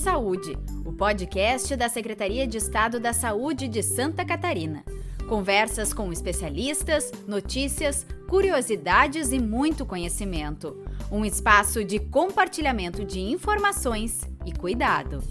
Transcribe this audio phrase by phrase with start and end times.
[0.00, 4.82] Saúde, o podcast da Secretaria de Estado da Saúde de Santa Catarina.
[5.28, 10.74] Conversas com especialistas, notícias, curiosidades e muito conhecimento.
[11.12, 15.22] Um espaço de compartilhamento de informações e cuidado.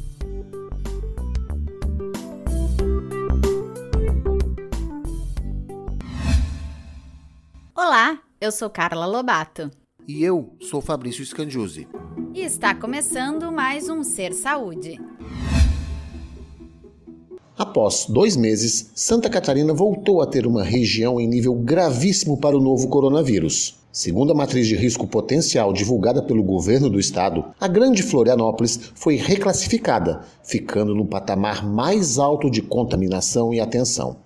[7.73, 9.71] Olá, eu sou Carla Lobato.
[10.07, 11.87] E eu sou Fabrício Scandiuzzi.
[12.33, 14.99] E está começando mais um Ser Saúde.
[17.57, 22.61] Após dois meses, Santa Catarina voltou a ter uma região em nível gravíssimo para o
[22.61, 23.79] novo coronavírus.
[23.91, 29.15] Segundo a matriz de risco potencial divulgada pelo governo do estado, a Grande Florianópolis foi
[29.15, 34.17] reclassificada, ficando no patamar mais alto de contaminação e atenção.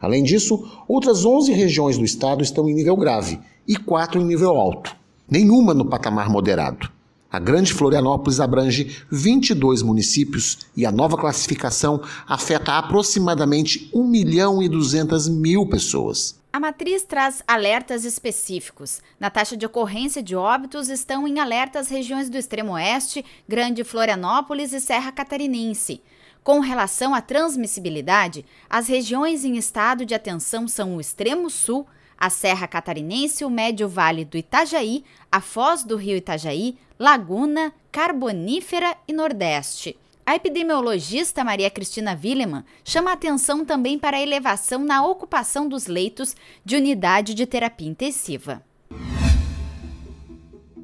[0.00, 3.38] Além disso, outras 11 regiões do estado estão em nível grave
[3.68, 4.96] e quatro em nível alto,
[5.30, 6.99] nenhuma no patamar moderado.
[7.32, 14.68] A Grande Florianópolis abrange 22 municípios e a nova classificação afeta aproximadamente 1 milhão e
[14.68, 16.40] 200 mil pessoas.
[16.52, 19.00] A matriz traz alertas específicos.
[19.20, 23.84] Na taxa de ocorrência de óbitos estão em alerta as regiões do Extremo Oeste, Grande
[23.84, 26.02] Florianópolis e Serra Catarinense.
[26.42, 31.86] Com relação à transmissibilidade, as regiões em estado de atenção são o Extremo Sul,
[32.20, 38.94] a Serra Catarinense, o Médio Vale do Itajaí, a Foz do Rio Itajaí, Laguna, Carbonífera
[39.08, 39.96] e Nordeste.
[40.26, 46.36] A epidemiologista Maria Cristina Willeman chama atenção também para a elevação na ocupação dos leitos
[46.62, 48.62] de unidade de terapia intensiva.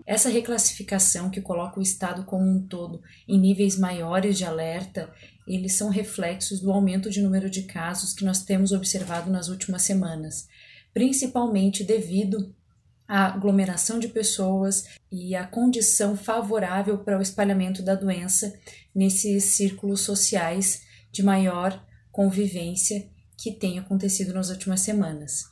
[0.07, 5.13] Essa reclassificação que coloca o estado como um todo em níveis maiores de alerta,
[5.47, 9.83] eles são reflexos do aumento de número de casos que nós temos observado nas últimas
[9.83, 10.49] semanas
[10.97, 12.55] principalmente devido
[13.07, 18.59] à aglomeração de pessoas e à condição favorável para o espalhamento da doença
[18.95, 25.45] nesses círculos sociais de maior convivência que tem acontecido nas últimas semanas.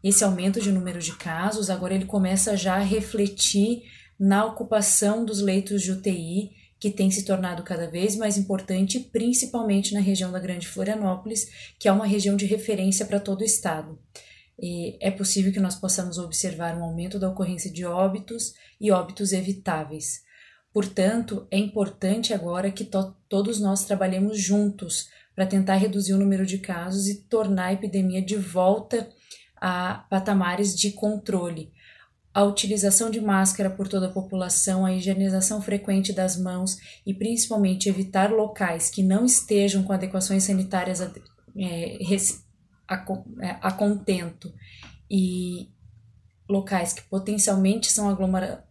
[0.00, 3.82] Esse aumento de número de casos agora ele começa já a refletir
[4.16, 9.92] na ocupação dos leitos de UTI, que tem se tornado cada vez mais importante, principalmente
[9.92, 11.48] na região da Grande Florianópolis,
[11.80, 13.98] que é uma região de referência para todo o estado
[15.00, 20.22] é possível que nós possamos observar um aumento da ocorrência de óbitos e óbitos evitáveis.
[20.72, 26.46] Portanto, é importante agora que to todos nós trabalhemos juntos para tentar reduzir o número
[26.46, 29.08] de casos e tornar a epidemia de volta
[29.56, 31.72] a patamares de controle.
[32.32, 36.76] A utilização de máscara por toda a população, a higienização frequente das mãos
[37.06, 41.96] e principalmente evitar locais que não estejam com adequações sanitárias é,
[42.88, 43.04] a,
[43.40, 44.52] é, a contento
[45.10, 45.68] e
[46.48, 48.08] locais que potencialmente são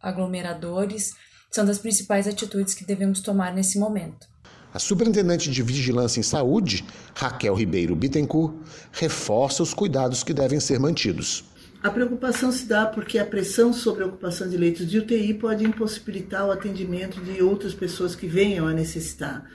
[0.01, 1.13] aglomeradores
[1.51, 4.27] são das principais atitudes que devemos tomar nesse momento.
[4.73, 6.83] A Superintendente de Vigilância em Saúde,
[7.15, 8.55] Raquel Ribeiro Bittencourt,
[8.91, 11.45] reforça os cuidados que devem ser mantidos.
[11.83, 15.63] A preocupação se dá porque a pressão sobre a ocupação de leitos de UTI pode
[15.63, 19.45] impossibilitar o atendimento de outras pessoas que venham a necessitar.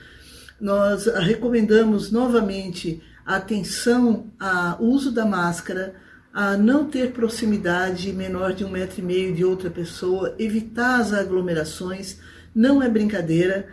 [0.60, 3.02] Nós recomendamos novamente
[3.36, 5.94] atenção ao uso da máscara,
[6.32, 11.12] a não ter proximidade menor de um metro e meio de outra pessoa, evitar as
[11.12, 12.18] aglomerações,
[12.54, 13.68] não é brincadeira.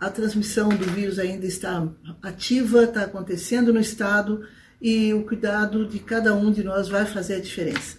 [0.00, 1.86] A transmissão do vírus ainda está
[2.20, 4.46] ativa, está acontecendo no estado
[4.82, 7.98] e o cuidado de cada um de nós vai fazer a diferença.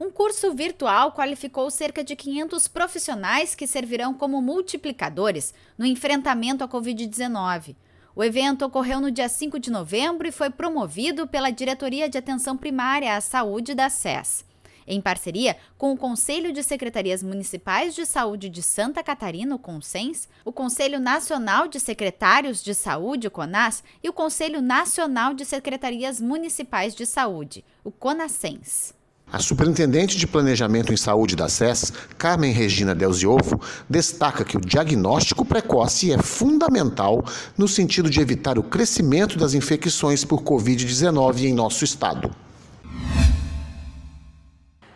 [0.00, 6.68] Um curso virtual qualificou cerca de 500 profissionais que servirão como multiplicadores no enfrentamento à
[6.68, 7.76] Covid-19.
[8.16, 12.56] O evento ocorreu no dia 5 de novembro e foi promovido pela Diretoria de Atenção
[12.56, 14.42] Primária à Saúde da SES,
[14.86, 20.30] em parceria com o Conselho de Secretarias Municipais de Saúde de Santa Catarina, o CONSENS,
[20.46, 26.18] o Conselho Nacional de Secretários de Saúde, o CONAS, e o Conselho Nacional de Secretarias
[26.18, 28.95] Municipais de Saúde, o CONASENS.
[29.32, 33.60] A superintendente de Planejamento em Saúde da SES, Carmen Regina Delziovo,
[33.90, 37.24] destaca que o diagnóstico precoce é fundamental
[37.58, 42.30] no sentido de evitar o crescimento das infecções por Covid-19 em nosso estado.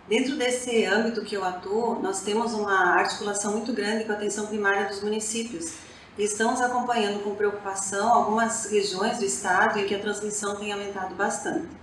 [0.08, 4.46] Dentro desse âmbito que eu atuo, nós temos uma articulação muito grande com a atenção
[4.46, 5.72] primária dos municípios.
[6.16, 11.16] E estamos acompanhando com preocupação algumas regiões do estado em que a transmissão tem aumentado
[11.16, 11.80] bastante.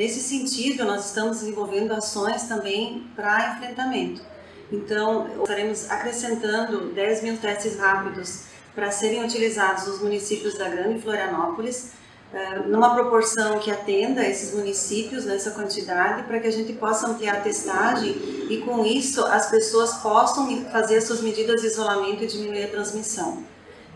[0.00, 4.22] Nesse sentido, nós estamos desenvolvendo ações também para enfrentamento.
[4.72, 8.44] Então, estaremos acrescentando 10 mil testes rápidos
[8.74, 11.90] para serem utilizados nos municípios da Grande Florianópolis,
[12.32, 17.36] eh, numa proporção que atenda esses municípios nessa quantidade, para que a gente possa ampliar
[17.36, 18.16] a testagem
[18.48, 22.68] e, com isso, as pessoas possam fazer as suas medidas de isolamento e diminuir a
[22.68, 23.44] transmissão.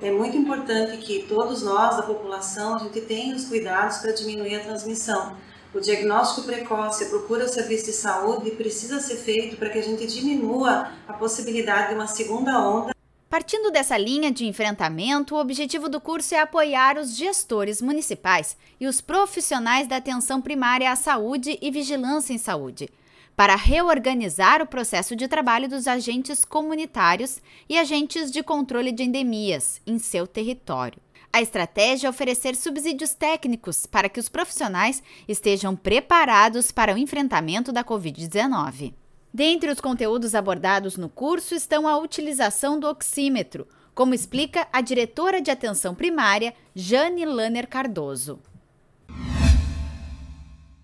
[0.03, 4.57] é muito importante que todos nós da população a gente tenha os cuidados para diminuir
[4.57, 5.35] a transmissão.
[5.75, 10.07] O diagnóstico precoce, a procura serviço de saúde precisa ser feito para que a gente
[10.07, 12.95] diminua a possibilidade de uma segunda onda.
[13.29, 18.87] Partindo dessa linha de enfrentamento, o objetivo do curso é apoiar os gestores municipais e
[18.87, 22.89] os profissionais da atenção primária à saúde e vigilância em saúde
[23.37, 29.81] para reorganizar o processo de trabalho dos agentes comunitários e agentes de controle de endemias
[29.85, 31.03] em seu território.
[31.35, 37.73] A estratégia é oferecer subsídios técnicos para que os profissionais estejam preparados para o enfrentamento
[37.73, 38.95] da Covid-19.
[39.33, 43.67] Dentre os conteúdos abordados no curso estão a utilização do oxímetro,
[43.97, 48.39] como explica a diretora de atenção primária, Jane Lanner Cardoso.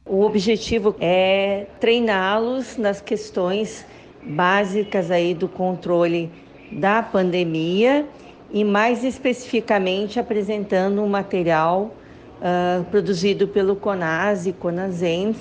[0.04, 3.86] O objetivo é treiná-los nas questões
[4.20, 6.28] básicas aí do controle
[6.72, 8.04] da pandemia
[8.52, 11.94] e mais especificamente apresentando um material
[12.40, 15.36] uh, produzido pelo CONAS e CONASEMS,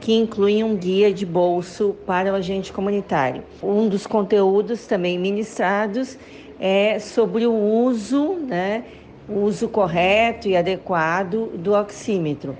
[0.00, 3.42] que inclui um guia de bolso para o agente comunitário.
[3.62, 6.18] Um dos conteúdos também ministrados
[6.58, 8.84] é sobre o uso, né,
[9.28, 12.56] o uso correto e adequado do oxímetro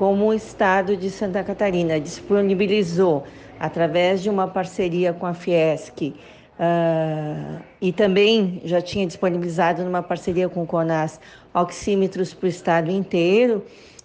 [0.00, 3.24] como o Estado de Santa Catarina disponibilizou,
[3.58, 6.14] através de uma parceria com a Fiesc,
[6.60, 11.18] uh, e também já tinha disponibilizado numa parceria com o CONAS,
[11.54, 13.64] oxímetros para o Estado inteiro,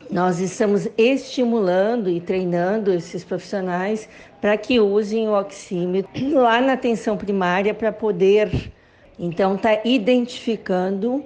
[0.10, 4.07] nós estamos estimulando e treinando esses profissionais
[4.40, 8.72] para que usem o oxímetro lá na atenção primária para poder,
[9.18, 11.24] então, estar tá identificando uh,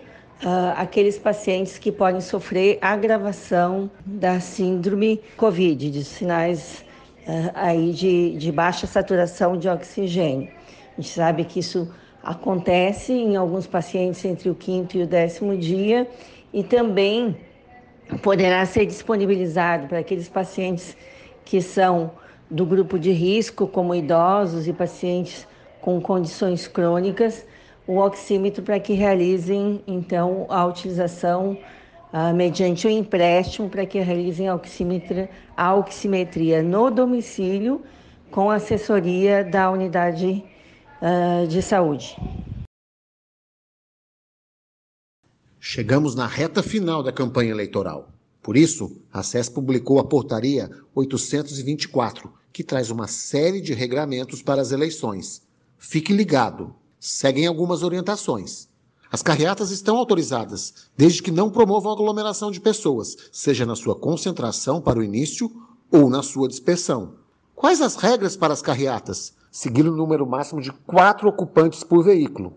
[0.78, 6.86] aqueles pacientes que podem sofrer agravação da síndrome COVID, de sinais
[7.28, 10.59] uh, aí de, de baixa saturação de oxigênio.
[11.00, 11.88] A gente sabe que isso
[12.22, 16.06] acontece em alguns pacientes entre o quinto e o décimo dia
[16.52, 17.38] e também
[18.22, 20.98] poderá ser disponibilizado para aqueles pacientes
[21.46, 22.12] que são
[22.52, 25.48] do grupo de risco, como idosos e pacientes
[25.80, 27.46] com condições crônicas,
[27.88, 31.58] o oxímetro para que realizem então a utilização
[32.12, 37.82] uh, mediante o um empréstimo para que realizem a oximetria, a oximetria no domicílio
[38.30, 40.44] com assessoria da unidade
[41.02, 42.16] uh, de saúde.
[45.60, 48.10] Chegamos na reta final da campanha eleitoral.
[48.42, 54.62] Por isso, a SES publicou a Portaria 824, que traz uma série de regramentos para
[54.62, 55.42] as eleições.
[55.78, 58.70] Fique ligado, seguem algumas orientações.
[59.12, 64.80] As carreatas estão autorizadas, desde que não promovam aglomeração de pessoas, seja na sua concentração
[64.80, 65.52] para o início
[65.92, 67.16] ou na sua dispersão.
[67.56, 69.34] Quais as regras para as carreatas?
[69.52, 72.54] Seguir o número máximo de quatro ocupantes por veículo.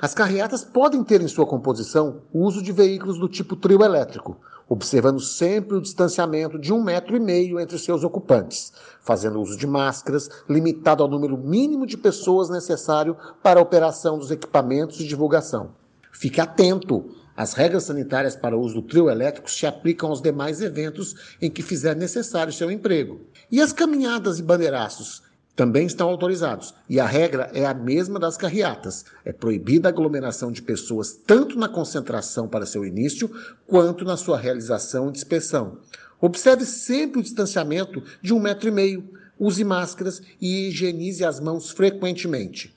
[0.00, 4.36] As carreatas podem ter em sua composição o uso de veículos do tipo trio elétrico,
[4.68, 9.64] observando sempre o distanciamento de um metro e meio entre seus ocupantes, fazendo uso de
[9.64, 15.70] máscaras, limitado ao número mínimo de pessoas necessário para a operação dos equipamentos de divulgação.
[16.10, 17.14] Fique atento!
[17.36, 21.50] As regras sanitárias para o uso do trio elétrico se aplicam aos demais eventos em
[21.50, 23.20] que fizer necessário seu emprego.
[23.50, 25.22] E as caminhadas e bandeiraços
[25.56, 26.74] também estão autorizados.
[26.88, 29.04] E a regra é a mesma das carreatas.
[29.24, 33.30] É proibida a aglomeração de pessoas tanto na concentração para seu início,
[33.66, 35.78] quanto na sua realização e dispersão.
[36.20, 39.08] Observe sempre o distanciamento de um metro e meio.
[39.38, 42.74] Use máscaras e higienize as mãos frequentemente.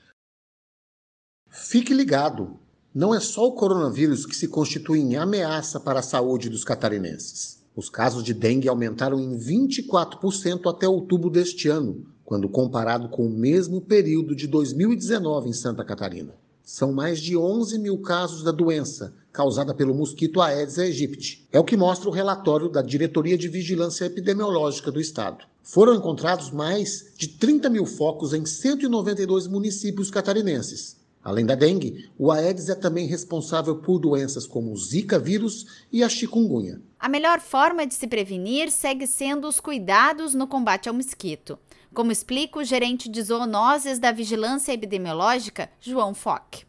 [1.50, 2.58] Fique ligado!
[2.94, 7.62] Não é só o coronavírus que se constitui em ameaça para a saúde dos catarinenses.
[7.76, 13.30] Os casos de dengue aumentaram em 24% até outubro deste ano, quando comparado com o
[13.30, 16.34] mesmo período de 2019 em Santa Catarina.
[16.62, 21.48] São mais de 11 mil casos da doença causada pelo mosquito Aedes aegypti.
[21.50, 25.46] É o que mostra o relatório da Diretoria de Vigilância Epidemiológica do Estado.
[25.62, 30.98] Foram encontrados mais de 30 mil focos em 192 municípios catarinenses.
[31.24, 36.04] Além da dengue, o Aedes é também responsável por doenças como o Zika vírus e
[36.04, 36.78] a chikungunya.
[37.00, 41.58] A melhor forma de se prevenir segue sendo os cuidados no combate ao mosquito
[41.98, 46.62] como explica o gerente de zoonoses da Vigilância Epidemiológica, João Fock.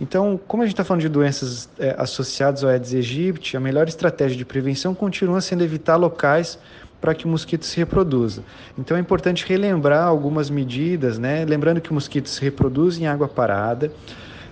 [0.00, 3.88] Então, como a gente está falando de doenças é, associadas ao Aedes aegypti, a melhor
[3.88, 6.58] estratégia de prevenção continua sendo evitar locais
[6.98, 8.42] para que o mosquito se reproduza.
[8.78, 11.44] Então é importante relembrar algumas medidas, né?
[11.44, 13.92] Lembrando que o mosquito se reproduz em água parada,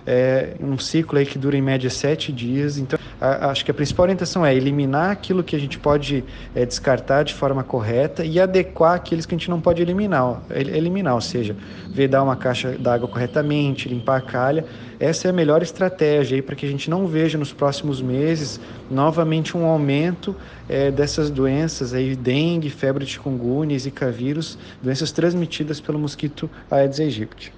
[0.05, 2.77] é um ciclo aí que dura em média sete dias.
[2.77, 6.23] Então a, acho que a principal orientação é eliminar aquilo que a gente pode
[6.55, 11.15] é, descartar de forma correta e adequar aqueles que a gente não pode eliminar, eliminar,
[11.15, 11.55] ou seja,
[11.89, 14.65] vedar uma caixa d'água corretamente, limpar a calha.
[14.99, 18.59] Essa é a melhor estratégia para que a gente não veja nos próximos meses
[18.89, 20.35] novamente um aumento
[20.67, 26.99] é, dessas doenças aí, dengue, febre de chikungunya, zika vírus, doenças transmitidas pelo mosquito Aedes
[26.99, 27.53] aegypti.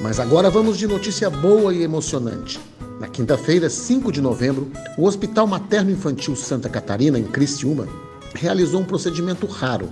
[0.00, 2.58] Mas agora vamos de notícia boa e emocionante.
[3.02, 7.88] Na quinta-feira, 5 de novembro, o Hospital Materno Infantil Santa Catarina, em Criciúma,
[8.32, 9.88] realizou um procedimento raro,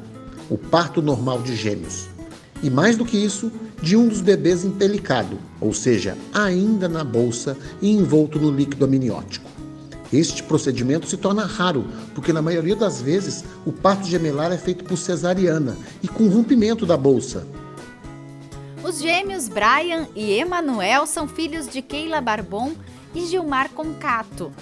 [0.48, 2.06] o parto normal de gêmeos.
[2.62, 3.50] E mais do que isso,
[3.82, 9.50] de um dos bebês empelicado, ou seja, ainda na bolsa e envolto no líquido amniótico.
[10.12, 14.84] Este procedimento se torna raro, porque na maioria das vezes o parto gemelar é feito
[14.84, 17.44] por cesariana e com rompimento da bolsa,
[18.90, 22.72] os gêmeos Brian e Emanuel são filhos de Keila Barbon
[23.14, 24.52] e Gilmar Concato,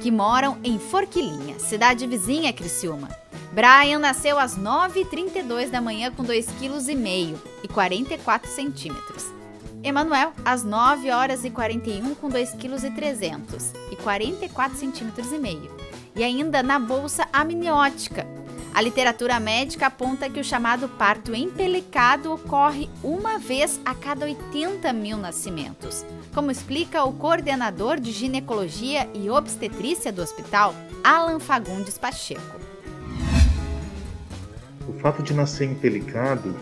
[0.00, 3.08] que moram em Forquilinha, cidade vizinha a Criciúma.
[3.52, 9.26] Brian nasceu às 9h32 da manhã com 2,5 kg e 44 centímetros.
[9.82, 15.70] Emanuel, às 9 horas e 41 com 2,3 kg e 44 centímetros e meio.
[16.14, 18.26] E ainda na bolsa amniótica,
[18.72, 24.92] a literatura médica aponta que o chamado parto empelicado ocorre uma vez a cada 80
[24.92, 32.60] mil nascimentos, como explica o coordenador de ginecologia e obstetrícia do hospital, Alan Fagundes Pacheco.
[34.88, 36.54] O fato de nascer empelicado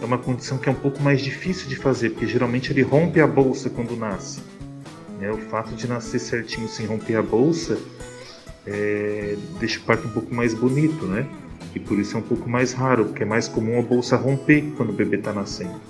[0.00, 3.20] é uma condição que é um pouco mais difícil de fazer, porque geralmente ele rompe
[3.20, 4.40] a bolsa quando nasce.
[5.18, 5.30] Né?
[5.30, 7.78] O fato de nascer certinho sem romper a bolsa
[8.66, 11.26] é, deixa o parto um pouco mais bonito, né?
[11.74, 14.72] E por isso é um pouco mais raro, porque é mais comum a bolsa romper
[14.76, 15.80] quando o bebê está nascendo.